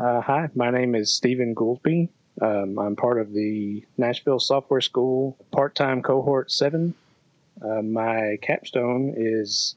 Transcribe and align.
Uh, 0.00 0.22
hi, 0.22 0.48
my 0.54 0.70
name 0.70 0.94
is 0.94 1.12
Steven 1.12 1.54
Goolsby. 1.54 2.08
Um, 2.40 2.78
I'm 2.78 2.96
part 2.96 3.20
of 3.20 3.34
the 3.34 3.84
Nashville 3.98 4.40
Software 4.40 4.80
School 4.80 5.36
part 5.50 5.74
time 5.74 6.00
cohort 6.00 6.50
7. 6.50 6.94
Uh, 7.60 7.82
my 7.82 8.38
capstone 8.40 9.12
is 9.14 9.74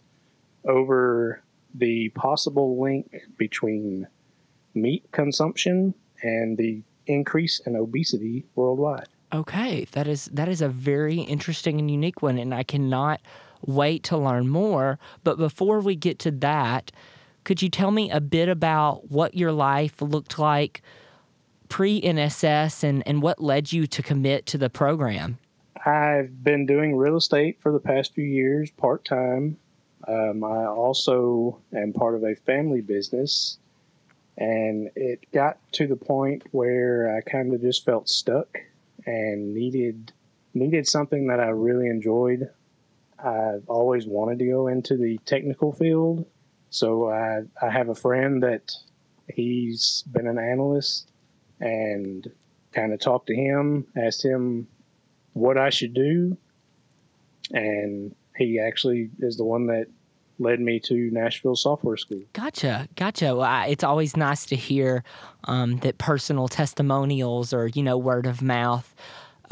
over 0.63 1.41
the 1.75 2.07
possible 2.09 2.81
link 2.81 3.13
between 3.38 4.07
meat 4.73 5.04
consumption 5.12 5.94
and 6.22 6.58
the 6.58 6.81
increase 7.05 7.60
in 7.65 7.76
obesity 7.76 8.46
worldwide. 8.55 9.10
Okay, 9.33 9.85
that 9.92 10.08
is 10.08 10.26
that 10.28 10.47
is 10.47 10.62
a 10.62 10.69
very 10.69 11.19
interesting 11.19 11.79
and 11.79 11.92
unique 11.92 12.21
one, 12.21 12.37
and 12.37 12.55
I 12.55 12.63
cannot 12.63 13.19
wait 13.65 14.03
to 14.03 14.17
learn 14.17 14.47
more. 14.47 14.99
But 15.26 15.37
before 15.37 15.81
we 15.81 15.97
get 15.97 16.17
to 16.20 16.31
that, 16.31 16.94
could 17.44 17.62
you 17.62 17.70
tell 17.70 17.91
me 17.91 18.09
a 18.09 18.21
bit 18.21 18.49
about 18.49 19.12
what 19.12 19.35
your 19.35 19.52
life 19.52 20.02
looked 20.02 20.39
like 20.39 20.81
pre 21.70 22.02
NSS 22.02 22.84
and, 22.84 23.03
and 23.07 23.21
what 23.21 23.41
led 23.41 23.71
you 23.71 23.88
to 23.88 24.03
commit 24.03 24.45
to 24.47 24.57
the 24.57 24.70
program? 24.70 25.38
I've 25.85 26.43
been 26.43 26.65
doing 26.65 26.95
real 26.95 27.17
estate 27.17 27.59
for 27.61 27.71
the 27.71 27.79
past 27.79 28.13
few 28.13 28.23
years 28.23 28.71
part 28.71 29.03
time. 29.03 29.57
Um, 30.07 30.43
I 30.43 30.65
also 30.65 31.59
am 31.73 31.93
part 31.93 32.15
of 32.15 32.23
a 32.23 32.35
family 32.35 32.81
business, 32.81 33.57
and 34.37 34.89
it 34.95 35.25
got 35.31 35.57
to 35.73 35.87
the 35.87 35.95
point 35.95 36.43
where 36.51 37.15
I 37.15 37.21
kind 37.21 37.53
of 37.53 37.62
just 37.62 37.85
felt 37.85 38.09
stuck 38.09 38.59
and 39.05 39.53
needed 39.53 40.12
needed 40.53 40.87
something 40.87 41.27
that 41.27 41.39
I 41.39 41.48
really 41.48 41.87
enjoyed. 41.87 42.49
I've 43.17 43.63
always 43.67 44.05
wanted 44.05 44.39
to 44.39 44.45
go 44.45 44.67
into 44.67 44.98
the 44.98 45.17
technical 45.25 45.71
field, 45.71 46.25
so 46.73 47.12
I 47.12 47.41
I 47.62 47.70
have 47.70 47.90
a 47.90 47.95
friend 47.95 48.41
that 48.41 48.73
he's 49.32 50.04
been 50.12 50.26
an 50.26 50.40
analyst 50.40 51.08
and 51.59 52.30
kind 52.72 52.91
of 52.91 52.99
talked 52.99 53.27
to 53.27 53.36
him, 53.36 53.86
asked 53.96 54.26
him 54.26 54.68
what 55.34 55.55
I 55.55 55.70
should 55.70 55.93
do, 55.93 56.35
and 57.52 58.15
he 58.35 58.60
actually 58.60 59.12
is 59.20 59.38
the 59.38 59.43
one 59.43 59.68
that 59.68 59.85
led 60.40 60.60
me 60.60 60.80
to 60.80 61.12
Nashville 61.12 61.55
Software 61.55 61.96
School. 61.96 62.24
Gotcha, 62.34 62.90
gotcha. 62.96 63.35
Well, 63.35 63.41
I, 63.41 63.68
it's 63.68 63.84
always 63.84 64.18
nice 64.18 64.48
to 64.48 64.56
hear 64.56 65.04
um, 65.44 65.78
that 65.78 66.00
personal 66.00 66.48
testimonials 66.48 67.54
or 67.54 67.68
you 67.68 67.84
know 67.84 68.00
word 68.00 68.26
of 68.26 68.42
mouth 68.42 68.96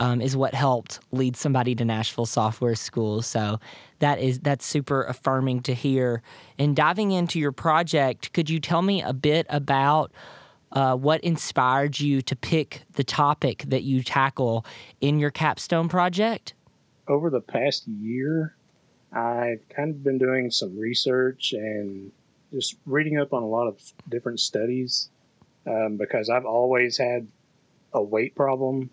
um, 0.02 0.20
is 0.20 0.36
what 0.36 0.56
helped 0.56 1.00
lead 1.12 1.38
somebody 1.38 1.76
to 1.76 1.86
Nashville 1.86 2.26
Software 2.26 2.74
School. 2.74 3.22
So 3.22 3.60
that 4.00 4.18
is 4.18 4.40
that's 4.40 4.66
super 4.66 5.04
affirming 5.04 5.62
to 5.62 5.76
hear. 5.76 6.24
And 6.58 6.76
diving 6.76 7.12
into 7.12 7.40
your 7.40 7.52
project, 7.52 8.34
could 8.34 8.50
you 8.50 8.60
tell 8.60 8.82
me 8.82 9.02
a 9.02 9.14
bit 9.14 9.46
about? 9.50 10.12
Uh, 10.74 10.96
what 10.96 11.20
inspired 11.20 12.00
you 12.00 12.22
to 12.22 12.34
pick 12.34 12.84
the 12.94 13.04
topic 13.04 13.66
that 13.68 13.84
you 13.84 14.02
tackle 14.02 14.66
in 15.02 15.20
your 15.20 15.30
capstone 15.30 15.90
project? 15.90 16.54
Over 17.10 17.30
the 17.30 17.42
past 17.42 17.86
year, 17.90 18.56
I've 19.12 19.68
kind 19.68 19.90
of 19.90 20.02
been 20.02 20.18
doing 20.18 20.50
some 20.50 20.80
research 20.80 21.52
and 21.52 22.10
just 22.54 22.78
reading 22.86 23.20
up 23.20 23.34
on 23.34 23.44
a 23.44 23.48
lot 23.48 23.68
of 23.68 23.82
different 24.08 24.40
studies 24.40 25.10
um, 25.68 25.98
because 25.98 26.30
I've 26.30 26.46
always 26.46 26.98
had 26.98 27.28
a 27.92 28.02
weight 28.02 28.34
problem. 28.34 28.90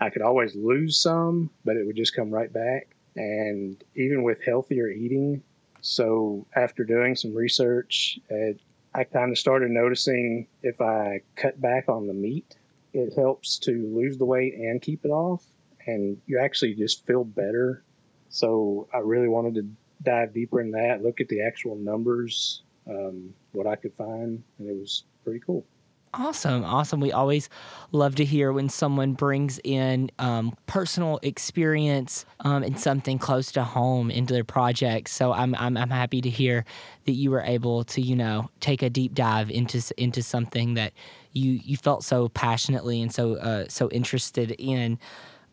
I 0.00 0.10
could 0.10 0.22
always 0.22 0.54
lose 0.54 1.00
some, 1.00 1.50
but 1.64 1.76
it 1.76 1.86
would 1.86 1.96
just 1.96 2.16
come 2.16 2.30
right 2.30 2.52
back. 2.52 2.96
And 3.16 3.82
even 3.94 4.22
with 4.22 4.42
healthier 4.42 4.88
eating, 4.88 5.42
so 5.82 6.46
after 6.54 6.84
doing 6.84 7.16
some 7.16 7.34
research, 7.34 8.18
it, 8.28 8.60
I 8.94 9.04
kind 9.04 9.30
of 9.30 9.38
started 9.38 9.70
noticing 9.70 10.46
if 10.62 10.80
I 10.80 11.20
cut 11.36 11.60
back 11.60 11.88
on 11.88 12.06
the 12.06 12.14
meat, 12.14 12.56
it 12.92 13.14
helps 13.14 13.58
to 13.60 13.72
lose 13.94 14.18
the 14.18 14.24
weight 14.24 14.54
and 14.54 14.80
keep 14.80 15.04
it 15.04 15.10
off. 15.10 15.44
And 15.86 16.20
you 16.26 16.38
actually 16.38 16.74
just 16.74 17.06
feel 17.06 17.24
better. 17.24 17.82
So 18.28 18.88
I 18.94 18.98
really 18.98 19.28
wanted 19.28 19.54
to 19.56 19.68
dive 20.02 20.32
deeper 20.32 20.60
in 20.60 20.70
that, 20.72 21.02
look 21.02 21.20
at 21.20 21.28
the 21.28 21.42
actual 21.42 21.76
numbers, 21.76 22.62
um, 22.88 23.34
what 23.52 23.66
I 23.66 23.76
could 23.76 23.92
find, 23.94 24.42
and 24.58 24.68
it 24.68 24.76
was 24.78 25.04
pretty 25.24 25.40
cool. 25.40 25.64
Awesome, 26.12 26.64
awesome. 26.64 26.98
We 26.98 27.12
always 27.12 27.48
love 27.92 28.16
to 28.16 28.24
hear 28.24 28.52
when 28.52 28.68
someone 28.68 29.12
brings 29.12 29.60
in 29.62 30.10
um, 30.18 30.52
personal 30.66 31.20
experience 31.22 32.26
um, 32.40 32.64
and 32.64 32.78
something 32.80 33.16
close 33.16 33.52
to 33.52 33.62
home 33.62 34.10
into 34.10 34.34
their 34.34 34.42
project. 34.42 35.08
So 35.08 35.32
I'm, 35.32 35.54
I'm 35.54 35.76
I'm 35.76 35.90
happy 35.90 36.20
to 36.20 36.28
hear 36.28 36.64
that 37.04 37.12
you 37.12 37.30
were 37.30 37.42
able 37.42 37.84
to 37.84 38.00
you 38.00 38.16
know 38.16 38.50
take 38.58 38.82
a 38.82 38.90
deep 38.90 39.14
dive 39.14 39.52
into 39.52 39.80
into 39.96 40.20
something 40.20 40.74
that 40.74 40.94
you 41.32 41.60
you 41.62 41.76
felt 41.76 42.02
so 42.02 42.28
passionately 42.30 43.00
and 43.00 43.14
so 43.14 43.36
uh, 43.36 43.66
so 43.68 43.88
interested 43.90 44.50
in. 44.58 44.98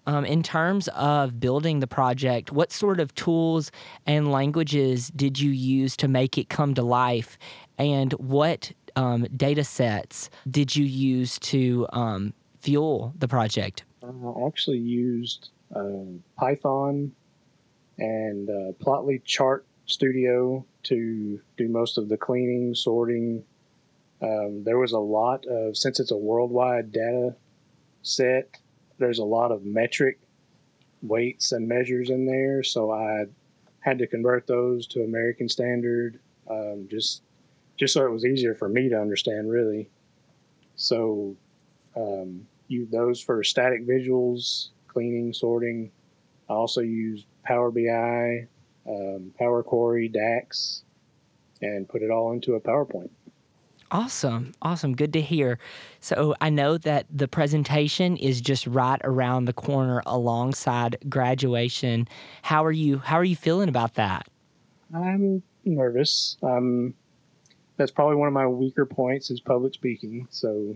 Um, 0.08 0.24
in 0.24 0.42
terms 0.42 0.88
of 0.96 1.38
building 1.38 1.82
the 1.82 1.88
project, 1.88 2.50
what 2.50 2.72
sort 2.72 3.02
of 3.02 3.14
tools 3.16 3.72
and 4.06 4.32
languages 4.32 5.10
did 5.10 5.38
you 5.38 5.52
use 5.52 5.98
to 5.98 6.08
make 6.08 6.38
it 6.38 6.48
come 6.48 6.74
to 6.76 6.82
life? 6.82 7.38
And 7.78 8.14
what 8.14 8.72
um, 8.98 9.28
data 9.38 9.64
sets 9.64 10.30
did 10.50 10.76
you 10.76 10.84
use 10.84 11.40
to 11.40 11.88
um, 11.94 12.34
fuel 12.60 13.14
the 13.18 13.28
project? 13.28 13.84
I 14.04 14.10
actually 14.46 14.80
used 14.80 15.50
uh, 15.74 16.04
Python 16.38 17.12
and 17.98 18.50
uh, 18.50 18.72
Plotly 18.84 19.24
Chart 19.24 19.66
Studio 19.86 20.66
to 20.84 21.40
do 21.58 21.70
most 21.70 21.98
of 21.98 22.10
the 22.10 22.18
cleaning, 22.18 22.74
sorting. 22.74 23.44
Um, 24.22 24.64
there 24.64 24.78
was 24.78 24.94
a 24.94 25.00
lot 25.00 25.46
of, 25.46 25.78
since 25.78 26.00
it's 26.00 26.12
a 26.12 26.18
worldwide 26.18 26.92
data 26.92 27.36
set, 28.02 28.58
there's 28.98 29.20
a 29.20 29.26
lot 29.26 29.52
of 29.52 29.64
metric 29.64 30.20
weights 31.04 31.52
and 31.52 31.68
measures 31.68 32.10
in 32.10 32.26
there. 32.26 32.64
So 32.64 32.92
I 32.92 33.26
had 33.80 34.00
to 34.00 34.08
convert 34.08 34.48
those 34.48 34.88
to 34.88 35.04
American 35.04 35.48
Standard 35.48 36.20
um, 36.50 36.88
just 36.90 37.22
just 37.78 37.94
so 37.94 38.06
it 38.06 38.12
was 38.12 38.26
easier 38.26 38.56
for 38.56 38.68
me 38.68 38.90
to 38.90 39.00
understand, 39.00 39.50
really. 39.50 39.90
So, 40.76 41.36
um, 41.96 42.48
use 42.68 42.90
those 42.90 43.22
for 43.22 43.44
static 43.44 43.88
visuals, 43.88 44.70
cleaning, 44.88 45.34
sorting. 45.34 45.92
I 46.50 46.54
also 46.54 46.82
use 46.82 47.26
Power 47.44 47.72
BI, 47.72 48.48
um, 48.88 49.34
Power 49.38 49.64
Query, 49.64 50.08
DAX, 50.08 50.84
and 51.62 51.88
put 51.88 52.02
it 52.02 52.12
all 52.12 52.34
into 52.34 52.56
a 52.56 52.62
PowerPoint. 52.62 53.10
Awesome. 53.90 54.52
Awesome. 54.62 54.96
Good 54.96 55.14
to 55.14 55.22
hear. 55.22 55.60
So 56.02 56.36
I 56.42 56.50
know 56.50 56.78
that 56.80 57.06
the 57.10 57.28
presentation 57.28 58.18
is 58.18 58.42
just 58.42 58.68
right 58.68 59.00
around 59.04 59.46
the 59.46 59.54
corner 59.54 60.04
alongside 60.06 60.98
graduation. 61.08 62.08
How 62.42 62.66
are 62.66 62.72
you 62.72 62.98
how 62.98 63.16
are 63.16 63.24
you 63.24 63.38
feeling 63.38 63.70
about 63.70 63.94
that? 63.94 64.28
I'm 64.94 65.42
nervous. 65.64 66.38
Um 66.44 66.96
that's 67.78 67.92
probably 67.92 68.16
one 68.16 68.28
of 68.28 68.34
my 68.34 68.48
weaker 68.48 68.86
points 68.86 69.32
is 69.32 69.40
public 69.40 69.74
speaking. 69.74 70.28
So 70.30 70.76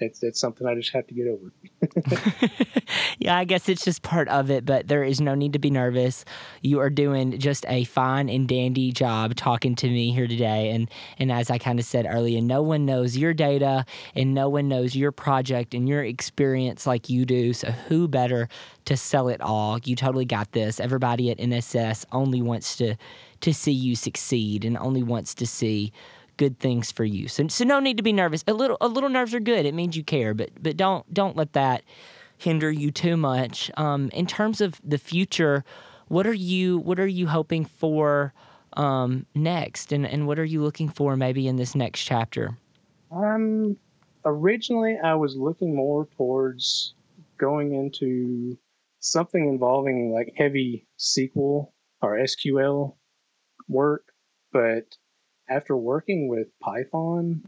it's 0.00 0.22
it's 0.22 0.40
something 0.40 0.66
I 0.66 0.74
just 0.74 0.92
have 0.92 1.06
to 1.06 1.14
get 1.14 1.26
over. 1.26 1.52
yeah, 3.18 3.36
I 3.36 3.44
guess 3.44 3.68
it's 3.68 3.84
just 3.84 4.02
part 4.02 4.28
of 4.28 4.50
it, 4.50 4.64
but 4.64 4.88
there 4.88 5.02
is 5.02 5.20
no 5.20 5.34
need 5.34 5.52
to 5.54 5.58
be 5.58 5.70
nervous. 5.70 6.24
You 6.62 6.80
are 6.80 6.90
doing 6.90 7.38
just 7.38 7.64
a 7.68 7.84
fine 7.84 8.28
and 8.28 8.48
dandy 8.48 8.92
job 8.92 9.34
talking 9.36 9.74
to 9.76 9.88
me 9.88 10.12
here 10.12 10.26
today. 10.26 10.70
And 10.70 10.90
and 11.18 11.32
as 11.32 11.50
I 11.50 11.58
kind 11.58 11.78
of 11.78 11.84
said 11.84 12.06
earlier, 12.08 12.40
no 12.40 12.62
one 12.62 12.84
knows 12.84 13.16
your 13.16 13.34
data 13.34 13.84
and 14.14 14.34
no 14.34 14.48
one 14.48 14.68
knows 14.68 14.94
your 14.94 15.12
project 15.12 15.74
and 15.74 15.88
your 15.88 16.04
experience 16.04 16.86
like 16.86 17.08
you 17.08 17.24
do. 17.24 17.52
So 17.52 17.70
who 17.70 18.08
better 18.08 18.48
to 18.86 18.96
sell 18.96 19.28
it 19.28 19.40
all? 19.40 19.78
You 19.84 19.96
totally 19.96 20.24
got 20.24 20.52
this. 20.52 20.80
Everybody 20.80 21.30
at 21.30 21.38
NSS 21.38 22.04
only 22.12 22.42
wants 22.42 22.76
to 22.76 22.96
to 23.40 23.52
see 23.52 23.72
you 23.72 23.94
succeed 23.94 24.64
and 24.64 24.78
only 24.78 25.02
wants 25.02 25.34
to 25.34 25.46
see 25.46 25.92
good 26.36 26.58
things 26.58 26.90
for 26.92 27.04
you. 27.04 27.28
So, 27.28 27.48
so 27.48 27.64
no 27.64 27.80
need 27.80 27.96
to 27.96 28.02
be 28.02 28.12
nervous. 28.12 28.44
A 28.46 28.52
little 28.52 28.76
a 28.80 28.88
little 28.88 29.08
nerves 29.08 29.34
are 29.34 29.40
good. 29.40 29.66
It 29.66 29.74
means 29.74 29.96
you 29.96 30.04
care, 30.04 30.34
but 30.34 30.50
but 30.60 30.76
don't 30.76 31.12
don't 31.12 31.36
let 31.36 31.52
that 31.54 31.82
hinder 32.38 32.70
you 32.70 32.90
too 32.90 33.16
much. 33.16 33.70
Um, 33.76 34.10
in 34.10 34.26
terms 34.26 34.60
of 34.60 34.80
the 34.84 34.98
future, 34.98 35.64
what 36.08 36.26
are 36.26 36.34
you 36.34 36.78
what 36.78 37.00
are 37.00 37.06
you 37.06 37.26
hoping 37.26 37.64
for 37.64 38.32
um, 38.74 39.26
next, 39.34 39.92
and 39.92 40.06
and 40.06 40.26
what 40.26 40.38
are 40.38 40.44
you 40.44 40.62
looking 40.62 40.88
for 40.88 41.16
maybe 41.16 41.48
in 41.48 41.56
this 41.56 41.74
next 41.74 42.02
chapter? 42.02 42.56
Um, 43.10 43.76
originally 44.24 44.98
I 45.02 45.14
was 45.14 45.36
looking 45.36 45.74
more 45.74 46.08
towards 46.16 46.94
going 47.38 47.74
into 47.74 48.58
something 49.00 49.48
involving 49.48 50.12
like 50.12 50.32
heavy 50.36 50.86
SQL 50.98 51.70
or 52.02 52.18
SQL 52.18 52.96
work, 53.68 54.04
but 54.52 54.96
after 55.48 55.76
working 55.76 56.28
with 56.28 56.48
Python, 56.60 57.42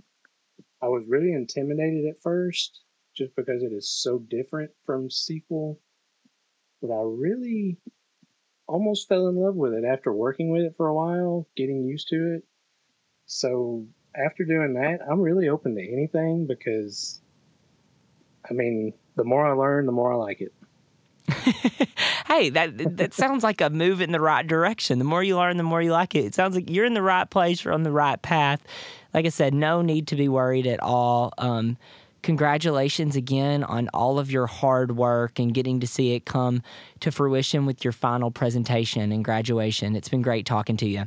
I 0.83 0.89
was 0.89 1.05
really 1.09 1.33
intimidated 1.33 2.07
at 2.07 2.23
first 2.23 2.81
just 3.17 3.35
because 3.35 3.63
it 3.63 3.73
is 3.73 3.91
so 3.91 4.19
different 4.19 4.71
from 4.87 5.09
SQL. 5.09 5.79
But 6.81 6.93
I 6.93 7.03
really 7.03 7.79
almost 8.69 9.09
fell 9.09 9.27
in 9.27 9.37
love 9.37 9.57
with 9.57 9.73
it 9.75 9.85
after 9.85 10.13
working 10.13 10.51
with 10.51 10.63
it 10.63 10.75
for 10.77 10.87
a 10.87 10.95
while, 10.95 11.49
getting 11.57 11.83
used 11.83 12.09
to 12.09 12.35
it. 12.35 12.45
So 13.27 13.87
after 14.15 14.45
doing 14.45 14.75
that, 14.75 15.01
I'm 15.09 15.21
really 15.21 15.49
open 15.49 15.75
to 15.75 15.83
anything 15.83 16.47
because, 16.47 17.21
I 18.49 18.55
mean, 18.55 18.93
the 19.17 19.25
more 19.25 19.47
I 19.47 19.53
learn, 19.53 19.87
the 19.87 19.93
more 19.93 20.13
I 20.13 20.17
like 20.17 20.41
it. 20.41 20.55
hey, 22.27 22.51
that 22.51 22.97
that 22.97 23.15
sounds 23.15 23.43
like 23.45 23.61
a 23.61 23.71
move 23.71 24.01
in 24.01 24.13
the 24.13 24.21
right 24.21 24.47
direction. 24.47 24.99
The 24.99 25.05
more 25.05 25.23
you 25.23 25.37
learn, 25.37 25.57
the 25.57 25.63
more 25.63 25.83
you 25.83 25.93
like 25.93 26.15
it. 26.15 26.25
It 26.25 26.35
sounds 26.35 26.55
like 26.55 26.71
you're 26.71 26.85
in 26.85 26.95
the 26.95 27.03
right 27.03 27.29
place, 27.29 27.65
you're 27.65 27.75
on 27.75 27.83
the 27.83 27.93
right 27.93 28.21
path. 28.21 28.63
Like 29.15 29.27
I 29.27 29.31
said, 29.31 29.55
no 29.55 29.83
need 29.83 30.07
to 30.09 30.17
be 30.17 30.29
worried 30.29 30.67
at 30.67 30.81
all. 30.81 31.33
Um, 31.39 31.77
congratulations 32.23 33.17
again 33.17 33.65
on 33.65 33.89
all 33.95 34.19
of 34.19 34.31
your 34.31 34.47
hard 34.47 34.97
work 34.97 35.39
and 35.39 35.55
getting 35.55 35.81
to 35.81 35.87
see 35.87 36.15
it 36.15 36.25
come 36.25 36.63
to 37.01 37.11
fruition 37.11 37.67
with 37.67 37.85
your 37.85 37.93
final 37.93 38.31
presentation 38.31 39.13
and 39.13 39.25
graduation. 39.25 39.97
It's 39.97 40.09
been 40.09 40.23
great 40.23 40.47
talking 40.47 40.77
to 40.79 40.87
you. 40.87 41.05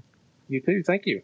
You 0.48 0.62
too. 0.62 0.84
Thank 0.86 1.06
you. 1.06 1.22